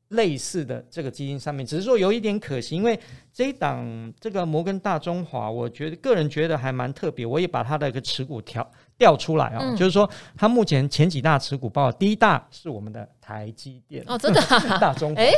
[0.07, 2.99] 类似的这个基金上面，只是说有一点可惜，因为
[3.31, 8.67] 这一档这个摩根大中华，我觉得个人觉得还蛮特别，我也把它的一个持股调。
[8.97, 14.03] 调出来啊、哦，嗯、就是说，它目前前几大持股包括第一大是我们的台积电。
[14.07, 15.21] 哦，真的、啊、 大中华。
[15.21, 15.31] 哎，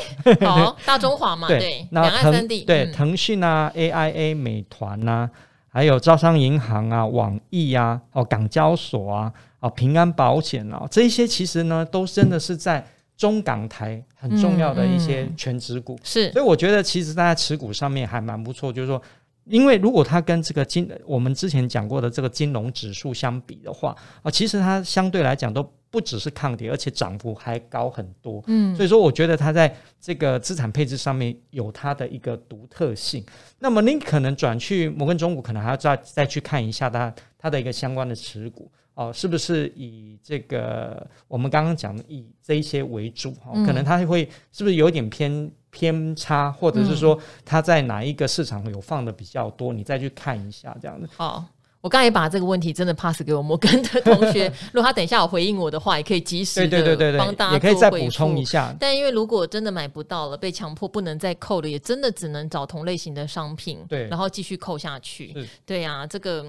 [0.46, 5.30] 好大中华嘛， 对，两岸三地，对，腾讯啊，AIA、美团啊，
[5.70, 19.02] 还有招商银行啊，网易啊，哦，港交所啊，哦，平安保险啊，这一些其实呢，都真的是在中港台很重要的一些全值股，是、所以我觉得其实大家持股上面还蛮不错，就是说。
[19.50, 28.44] 因为如果它跟这个金我们之前讲过的这个金融指数相比的话啊，其实它相对来讲都不只是抗跌，而且涨幅还高很多。
[28.48, 33.26] 嗯，所以说我觉得它在这个资产配置上面有它的一个独特性。
[33.60, 43.30] 那么您可能转去摩根中股，可能还要再再去看一下它它的一个相关的持股哦，是不是以这个我们刚刚讲的以这一些为主？
[43.46, 45.50] 哦，可能它会是不是有点偏？
[45.78, 51.08] 偏差，或者是说他在哪一个市场有放的比较多，嗯、你再去看一下这样子。
[51.16, 51.46] 好，
[51.82, 58.76] 我刚才也把这个问题真的 pass 给我摩根的同学， 如果他等一下有回应我的话，也可以及时的帮大家，也可以再补充一下。
[58.80, 65.36] 但因为如果真的买不到了，被强迫不能再扣了，也真的只能找同类型的商品，对，然后继续扣下去。
[65.64, 66.44] 对呀、啊，这个。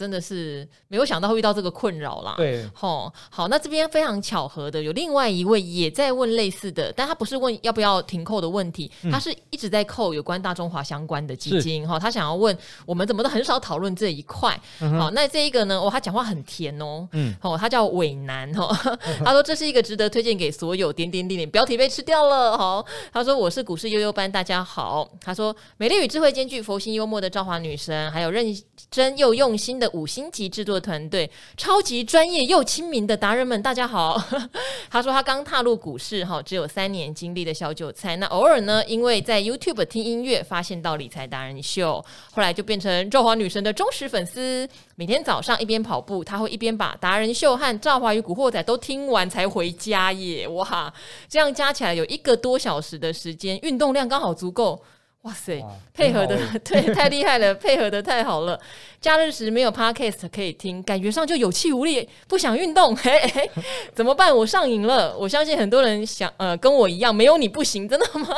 [0.00, 2.32] 真的是没有想到会遇到这个困扰啦。
[2.38, 14.58] 对，吼，好，那这边非常巧合的，有另外一位也在问类似的，但他不是问要不要停扣的问题，嗯、他是一直在扣有关大中华相关的基金，哈是，他想要问我们怎么都很少讨论这一块。
[14.80, 18.74] 嗯、好，那这一个呢，哦，他讲话很甜哦，嗯，哦，他叫伟南，哈，
[19.22, 22.82] 他说这是一个值得推荐给所有点点点点，标题被吃掉了，好，
[23.12, 28.46] 他说我是股市悠悠班，大家好，他说美丽与智慧兼具，佛心幽默的赵华女神，还有认
[28.90, 29.89] 真又用心的。
[29.92, 34.22] 五星级制作团队，超级专业又亲民的达人们，大家好。
[34.90, 44.68] 他说他刚踏入股市哈，只有三年经历的小韭菜，那偶尔呢，因为在 YouTube 听音乐，发现到理财达人秀，后来就变成赵华女神的忠实粉丝。
[44.96, 50.46] 每天早上一边跑步，他会一边把达人秀和赵华与古惑仔都听完才回家耶。
[50.48, 50.92] 哇，
[51.28, 54.82] 这样加起来有一个多小时的时间，运动量刚好足够。
[55.22, 58.58] 哇塞，哇配合的 对，太厉害了， 配合的太好了。
[59.00, 63.50] 假日时没有 podcast 可以听，感觉上就有气无力，不想运动， 嘿嘿，
[63.94, 64.34] 怎么办？
[64.34, 65.14] 我上瘾了。
[65.18, 68.28] 我相信很多人想，呃，跟我一样，没有你不行，真的吗？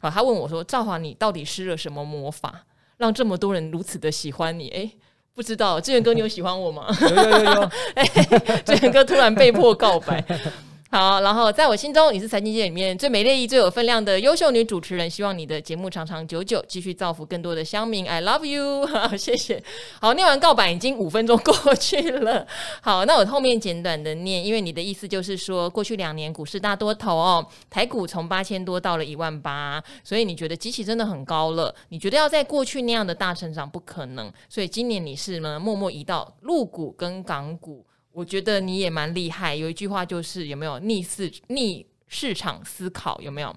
[0.00, 2.64] 好，他问我说：“赵华，你到底施了什么魔法，
[2.96, 4.90] 让这么多人如此的喜欢你？”哎，
[5.34, 6.86] 不知道，志远哥，你有喜欢我吗？
[7.00, 7.70] 有有有有。
[7.94, 8.04] 哎，
[8.64, 10.24] 志远哥突然被迫告白。
[10.94, 15.10] 好，然后在我心中，你是财经界里面最美丽、最有分量的优秀女主持人。
[15.10, 18.06] 希望你的节目长长久久，继续造福更多的乡民。
[18.08, 19.60] I love you， 好，谢谢。
[20.00, 22.46] 好，念完告白已经五分钟过去了。
[22.80, 31.74] 好，那我后面简短的念，因为你的意思就是说，过去两年股市大多头哦，台股从八千多到了一万八，所以你觉得机器真的很高了。
[31.88, 37.84] 你觉得要在过去那样的大成长不可能，所以今年你是呢默默移到陆股跟港股。
[38.14, 39.56] 我觉得你也蛮厉害。
[39.56, 43.20] 有一句话就是有没有逆市逆市场思考？
[43.20, 43.54] 有没有？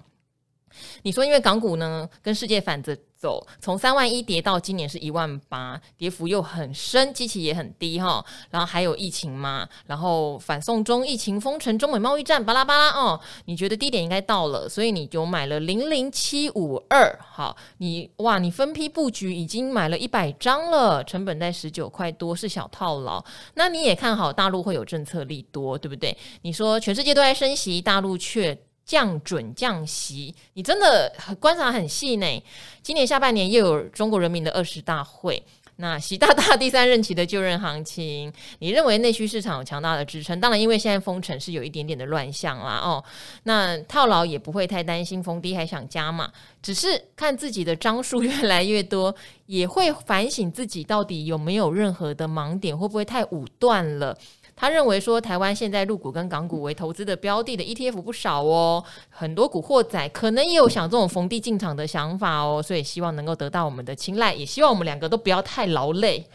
[1.02, 8.24] 你说因为港股呢跟世界反着走，从三万一跌到今年是一万八，跌幅又很深，基期也很低哈。
[8.50, 13.18] 然后还有疫情嘛，然后反送中疫情封城，中美贸易战巴拉巴拉哦。
[13.46, 17.18] 你觉得低点应该到了，所以你就买了零零七五二。
[17.20, 23.22] 好，你哇，你分批布局已经买了一百张了，成本在十九块多，是小套牢。
[23.54, 26.16] 那你也看好大陆会有政策利多，对不对？
[26.42, 28.56] 你说全世界都在升息，大陆却。
[28.88, 32.42] 降准降息，你真的观察很细呢。
[32.82, 35.40] 今年下半年又有中国人民的二十大会，
[35.76, 40.40] 那习大大第三任期的就任行情，你认为内需市场有强大的支撑？
[40.40, 42.80] 当然，因为现在封城是有一点点的乱象啦。
[42.82, 43.04] 哦，
[43.42, 54.16] 那套牢也不会太担心，逢低还想加码，只是看自己的张数越来越多，也会反省自己到底有没有任何的盲点，会不会太武断了。
[54.60, 66.26] 他认为说，台湾现在入股跟港股为投资的标的的 ETF 不少哦，很多古惑仔可能也有想这种逢低进场的想法哦，所以希望能够得到我们的青睐，也希望我们两个都不要太劳累，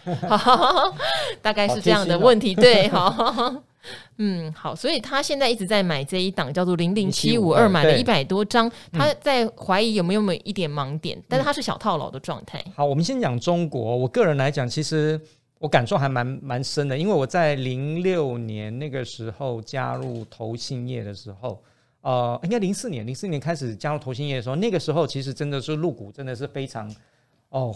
[1.43, 3.53] 大概是这样的问题，对，好，
[4.19, 12.63] 嗯，好，所以他现在一直在买这一档叫做零零七五二，买了一百多张，他在怀疑有没有没一点盲点，但是他是小套牢的状态。
[12.73, 15.19] 好，我们先讲中国，我个人来讲，其实。
[15.63, 21.63] 我感受还蛮蛮深的，因为我在零六年那个时候加入投信业的时候，
[22.02, 26.93] 呃，应该零四年，零四年开始加入投信业的时候，那个时候其实真的是入股真的是非常
[27.47, 27.73] 哦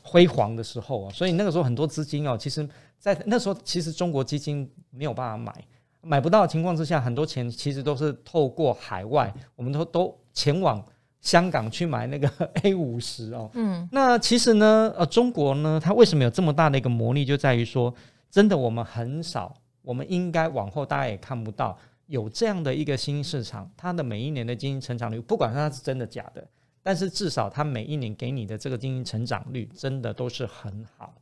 [0.00, 2.68] 辉煌的时候啊，所以那个时候很多资金哦，其实，
[3.00, 5.64] 在那时候其实中国基金没有办法买，
[6.02, 10.80] 买不到的情况之下，很多钱其实都是透过海外，我们都都前往。
[11.20, 12.28] 香港去买那个
[12.62, 17.92] A 五十哦，嗯，那其实呢，呃，中国呢，它为什么有这么大的一个魔力，就在于说，
[18.30, 19.52] 真的我们很少，
[19.82, 21.76] 我们应该往后大家也看不到
[22.06, 26.46] 有这样的一个新市场，它的每一年的经营成长率，不管它是真的假的，
[26.84, 31.12] 但是至少它每一年给你的这个经营成长率，真的都是很好。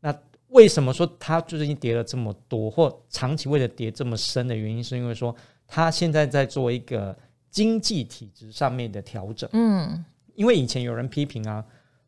[0.00, 0.12] 那
[0.48, 5.36] 为什么说它最近跌了这么多，或长期为了跌这么深的原因，是因为说
[5.68, 7.14] 它现在在做一个。
[7.54, 11.64] 经济体制上面的调整，嗯，因为以前有人批评啊，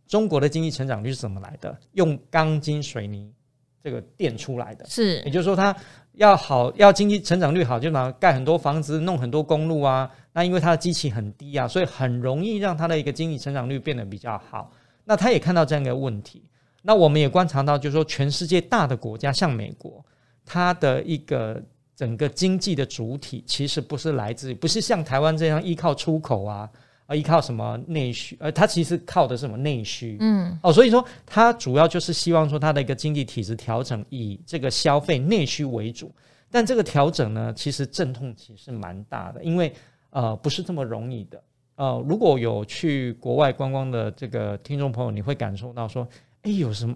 [0.08, 1.78] 中国的经济成长率是怎么来的？
[1.92, 3.32] 用钢筋水泥
[3.80, 5.74] 这个垫出来的，是，也就是说，它
[6.14, 10.10] 要好，要经济成长率好，就拿盖很多房子，弄很多公路啊。
[10.32, 14.72] 那因为它的机器很低啊，所以很容易让它的一个经济成长率变得比较好。
[15.04, 16.44] 那他也看到这样一个问题，
[16.82, 20.04] 那我们也观察到，就是说，全世界大的国家，像美国，
[20.44, 21.62] 它的一个。
[21.96, 26.70] 整个经济的主体其实不是来自，不是像台湾这样依靠出口啊，
[27.06, 30.18] 啊依靠什么内需，呃，它其实靠的是什么内需？
[30.20, 36.12] 嗯，哦，所以说它主要就是希望说它的一个经济体制调整以这个消费内需为主，
[36.50, 39.72] 但这个调整呢，其实阵痛其实蛮大的，因为
[40.10, 41.42] 呃不是这么容易的。
[41.76, 46.06] 呃，如果有去国外观光的这个听众朋友，你会感受到说，
[46.42, 46.94] 哎，有什么？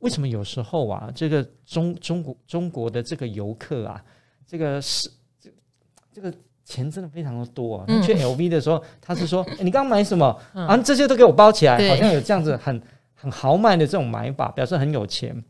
[0.00, 4.04] 为什么有时候啊，这个中中国中国的这个游客啊？
[4.54, 5.50] 这个是这
[6.12, 6.32] 这个
[6.64, 7.84] 钱真的非常的多啊！
[7.88, 10.40] 嗯、去 LV 的时候，他是说：“欸、 你刚刚买什么？
[10.52, 12.80] 嗯、啊，这些都给我包起来，好像有这样子很
[13.14, 15.42] 很豪迈的这种买法，表示很有钱。”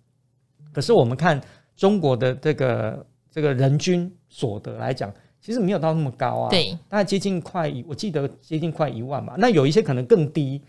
[0.73, 1.39] 可是我们看
[1.77, 9.35] 中国的这个这个人均所得来讲，其实没有到那么高啊，对，大概接近快一，我记得接近快一万吧。
[9.37, 10.63] 那有一些可能更低，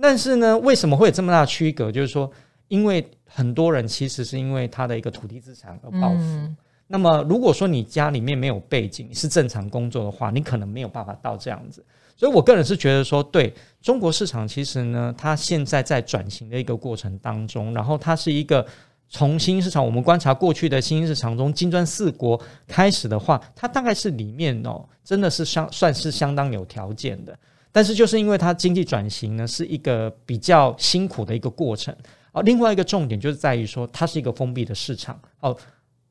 [0.00, 1.92] 但是呢，为什么会有这么大的区隔？
[1.92, 2.32] 就是说。
[2.68, 6.16] 因为很多人其实是因为他的一个土地资产而暴富。
[6.16, 6.56] 嗯
[6.86, 11.82] 那么，如果说你家里面没有背景，是正常工作的话，你可能没有办法到这样子。
[12.14, 18.64] 所以我个人是觉得说，对中国市场，其实呢，它现在在转型的一个过程当中，然后它是一个
[19.08, 27.36] 从新兴市场，我们观察过去的新兴市场中，金砖四国开始的话，它大概是里面哦，真的是相算是相当有条件的。
[27.72, 31.96] 但是就是因为它经济转型呢，是一个比较辛苦的一个过程。
[32.32, 35.18] 哦，另外一个重点就是在于说，它是一个封闭的市场。
[35.40, 35.56] 哦。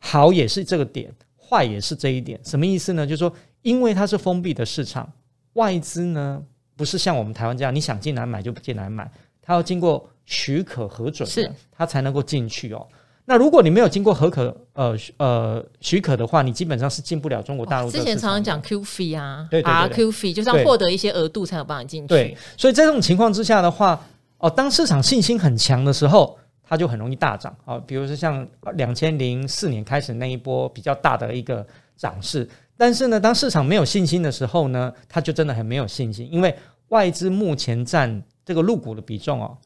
[0.04, 3.06] 好也是这个点，坏也是这一点，什么意思呢？
[3.06, 3.32] 就是说，
[3.62, 5.08] 因为它是封闭的市场，
[5.54, 6.42] 外资呢
[6.76, 9.10] 不是像我们台湾这样，你想进来买就进来买，
[9.44, 12.88] 它要经过许可核准是，它才能够进去哦。
[13.26, 17.88] 那如果你没有经过核可呃呃许可的话，你基本上是进不了中国大陆。
[17.88, 17.92] 哦。
[17.92, 22.08] 之前常常讲 Q fee 啊，对对对对，RQ fee 就是要获得一些额度才有办法进去。
[22.08, 24.04] 对，所以在这种情况之下的话，
[24.40, 26.36] 哦，当市场信心很强的时候。
[26.72, 27.54] 它就很容易大涨。
[27.66, 31.68] 啊，比如说像两千零四年开始那一波比较大的一个
[31.98, 32.48] 涨势，
[32.78, 36.56] 但是呢，当市场没有信心的时候呢，它就真的很没有信心，因为
[36.88, 39.58] 外资目前占这个入股的比重哦，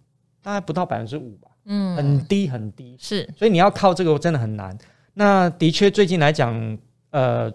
[0.41, 4.75] 大概不到百分之五吧，嗯，很低很低，是，所以你要靠这个真的很难。
[5.13, 6.75] 那的确最近来讲，
[7.11, 7.53] 呃。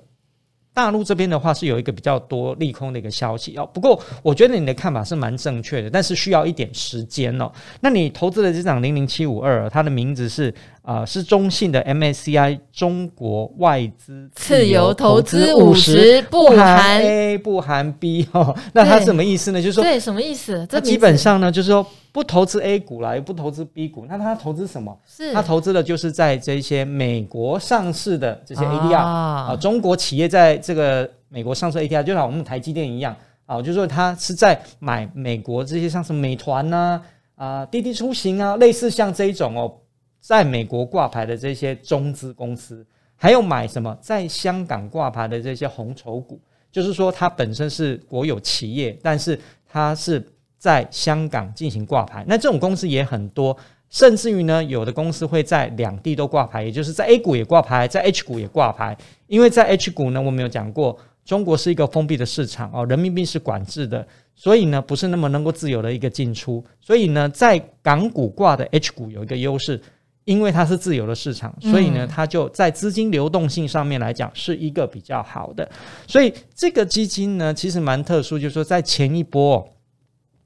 [0.73, 7.51] 大陆这边的话是有一个比较多利空的一个消息哦，不过我觉得你的看法是蛮正确的，但是需要一点时间哦。
[7.81, 10.49] 那你投资的这档零零七五二，它的名字是
[10.83, 18.57] 啊、呃，是中信的 MSCI 中国外资自由投资五十，不含 A 不含 B 哦。
[18.73, 19.61] 那它什么意思呢？
[19.61, 20.67] 就是说对什么意思？
[20.71, 21.85] 这基本上呢，就是说。
[22.13, 24.99] 不投资 A 股啦，也不投资 B 股，那他投资什么？
[25.07, 33.15] 是他投资的就是在这些美国上市的这些 ADR 啊，啊，中国企业在这个美国上市 ADR，就像我们台积电一样
[33.47, 37.01] 啊，就是说他是在买美国这些像是美团呐
[37.37, 39.73] 啊，啊、滴滴出行啊，类似像这一种哦，
[40.21, 42.85] 在美国挂牌的这些中资公司，
[43.15, 46.41] 还有买什么在香港挂牌的这些红筹股，
[46.73, 49.39] 就是说它本身是国有企业，但是
[49.69, 50.27] 它是。
[50.61, 53.57] 在香港进行挂牌，那这种公司也很多，
[53.89, 58.95] 甚至于呢，有的公司会在两地都挂牌，也就是在 A 股也挂牌，在 H 股也挂牌。
[59.27, 66.63] 因为在 H 股呢，我们有讲过，中国是一个封闭的市场哦，人民币是管制的，所以呢，不是那么能够自由的一个进出。
[66.79, 69.81] 所以呢，在港股挂的 H 股有一个优势，
[70.27, 75.67] 因为它是自由的市场，所以呢，它就在资金流动性上面来讲是一个比较好的。
[76.07, 79.67] 所以这个基金呢，其实蛮特殊，就是说在前一波。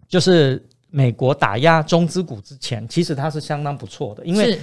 [0.08, 4.58] 就是美国打压中资股之前，其实它是相当不错的，因为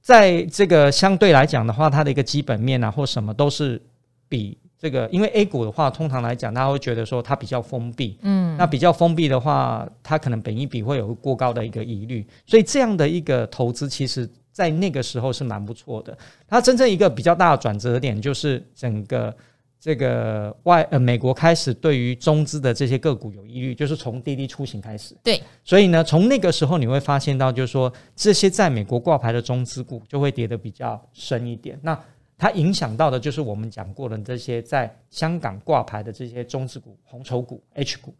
[0.00, 3.80] 在这个相对来讲的话，它的一个基本面啊或什么都是
[4.28, 16.16] 比这个，因为 A 股的话，通常来讲，他会觉得说它比较封闭，嗯，那比较封闭的话，它可能本益比会有过高的一个疑虑，所以这样的一个投资，其实在那个时候是蛮不错的。
[16.48, 19.34] 它真正一个比较大的转折点，就是整个。
[19.80, 25.16] 这个外呃，美国开始对于中资的这些个股有疑虑，就是从滴滴出行开始。
[25.24, 31.80] 对，所以呢，从那个时候你会发现到，就是说这些在美国挂牌的中资股就会跌得比较深一点。
[31.82, 31.98] 那
[32.36, 38.14] 它影响到的就是我们讲过的这些在香港挂牌的这些中资股、红筹股、H 股。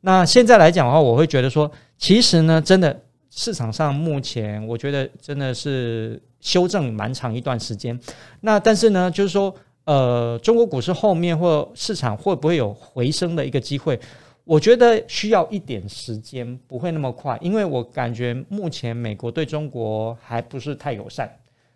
[0.00, 2.98] 那现在来讲的话，我会觉得说，其实呢，真的
[3.28, 8.00] 市场上目前我觉得真的是修正蛮长一段时间。
[8.40, 9.54] 那但是呢，就是说。
[9.84, 13.98] 呃，中国股市后面或市场会不会有回升的一个机会？
[14.44, 21.30] 我觉得需要一点时间，不会那么快，因为我感觉目前美国对中国还不是太友善，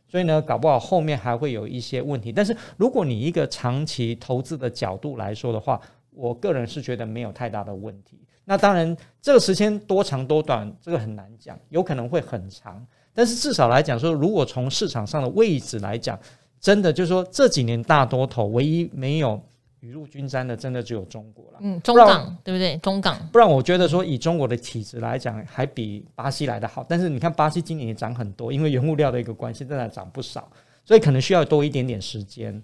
[0.07, 2.31] 所以呢，搞不好后面还会有一些问题。
[2.31, 5.81] 但是如果你一个长期投资的角度来说的话，
[6.11, 8.19] 我个人是觉得没有太大的问题。
[8.45, 12.87] 那当然，这个时间多长多短，这个很难讲，有可能会很长。
[13.13, 16.19] 但是至少来讲说，如果从市场上的位置来讲，
[16.61, 19.41] 真的就是说，这几年大多头唯一没有
[19.81, 21.59] 雨露均沾的，真的只有中国了。
[21.61, 22.77] 嗯，中港对不对？
[22.79, 26.85] 中港，不然我觉得说，以中国的体质来讲，还比巴西来的好。
[26.89, 30.51] 但是你看，巴西今年也涨很多，因为原物料的一个关系，真的涨不少，
[30.85, 32.61] 所以可能需要多一点点时间。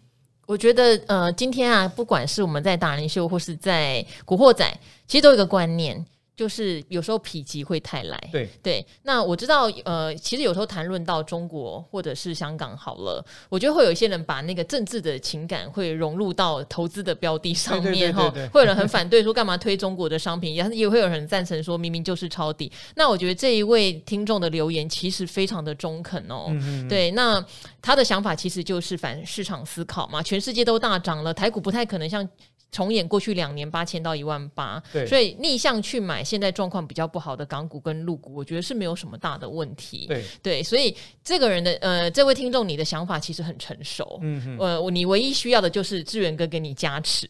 [0.47, 4.69] 我觉得，呃，今天啊，不管是我们在达人秀或是在古惑仔，
[5.07, 6.05] 其实都有一个观念。
[6.37, 8.87] 就是有时候否极会太来，对对。
[9.03, 22.71] 那我知道，呃，其实有时候谈论到中国或者是香港好了，我觉得会有一些人把那个政治的情感会融入到投资的标的上面哈，会有人很反对说干嘛推中国的商品，也也会有人赞成说明明就是抄底。
[22.97, 27.13] 那我觉得这一位听众的留言其实非常的中肯哦，嗯嗯对。
[27.13, 27.45] 那
[27.81, 32.29] 他的想法其实就是反市场思考嘛，全世界都大涨了，台股不太可能像。
[32.71, 40.07] 重演过去两年八千到一万八，对，所以逆向去买现在状况比较不好的港股跟陆股，我觉得是没有什么大的问题。
[40.09, 44.19] 对对，所以这个人的呃，这位听众，你的想法其实很成熟。
[44.23, 47.29] 嗯哼，呃，你唯一需要的就是志远哥给你加持，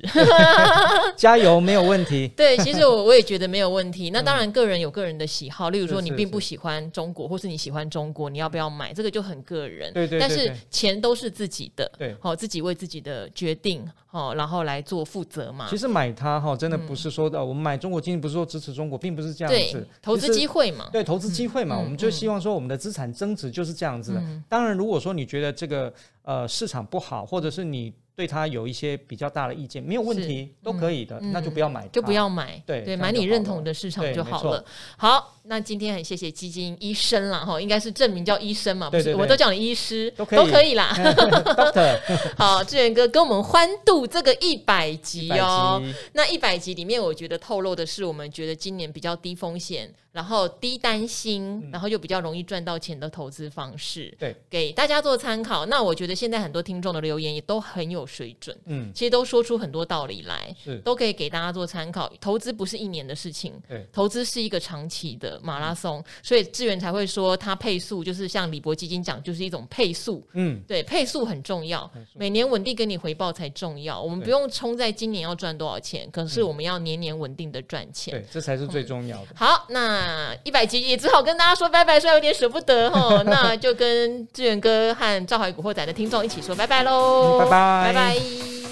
[1.17, 2.29] 加油没有问题。
[2.37, 4.11] 对，其实我我也觉得没有问题。
[4.15, 8.93] 那当然，个人有个人的喜好，例如说你并不喜欢中国，或是你喜欢中国，你要不要买？
[8.93, 9.93] 这个就很个人。
[9.93, 10.19] 对对。
[10.19, 15.67] 但是钱都是自己的，对，好，自己为自己的决定，好，然后来做负责嘛。
[15.69, 16.13] 其实买。
[16.13, 19.89] 它哈真的不是说的，嗯、我们买中国经济不是说支持中国，并不是这样子。
[20.01, 24.21] 投资机会嘛，对，投资机会嘛，嗯、我们就希望说我们的资产增值就是这样子的。
[24.21, 25.93] 嗯、当然，如果说你觉得这个
[26.23, 27.93] 呃市场不好，或者是你。
[28.15, 34.63] 对他有一些比较大的意见，没有问题，都可以的，那就不要买，就不要买，对对，买你认同的市场就好了。
[34.99, 40.75] 好，那今天很谢谢基金医生啦，哈，应该是证明叫医生嘛，不是，我都叫你医师，都可以。
[40.75, 40.93] 啦。
[42.37, 45.81] 好，志远哥跟我们欢度这个一百集哦。
[46.15, 55.67] 那一百集里面，我觉得透露的是，我们觉得今年比较低风险，然后低担心，然后又比较容易赚到钱的投资方式，对，给大家做参考。
[55.67, 62.09] 那我觉得现在很多听众的留言也都很有水准，嗯，其实都说出很多道理来，是都可以给大家做参考。
[62.21, 74.01] 投资不是一年的事情，对，投资是一个长期的马拉松，所以志源才会说它配速就是像李博基金讲，就是一种配速，嗯，对，配速很重要，每年稳定给你回报才重要。
[74.01, 79.29] 我们不用冲在今年要赚多少钱，可是我们要年年稳定的赚钱，对，这才是最重要的。
[79.35, 80.04] 好，那。
[80.05, 88.64] 那一百集也只好跟大家说拜拜，虽然有点舍不得哈， 那就跟志远哥和赵怀古惑仔的听众一起说拜拜喽，嗯，拜拜，拜拜。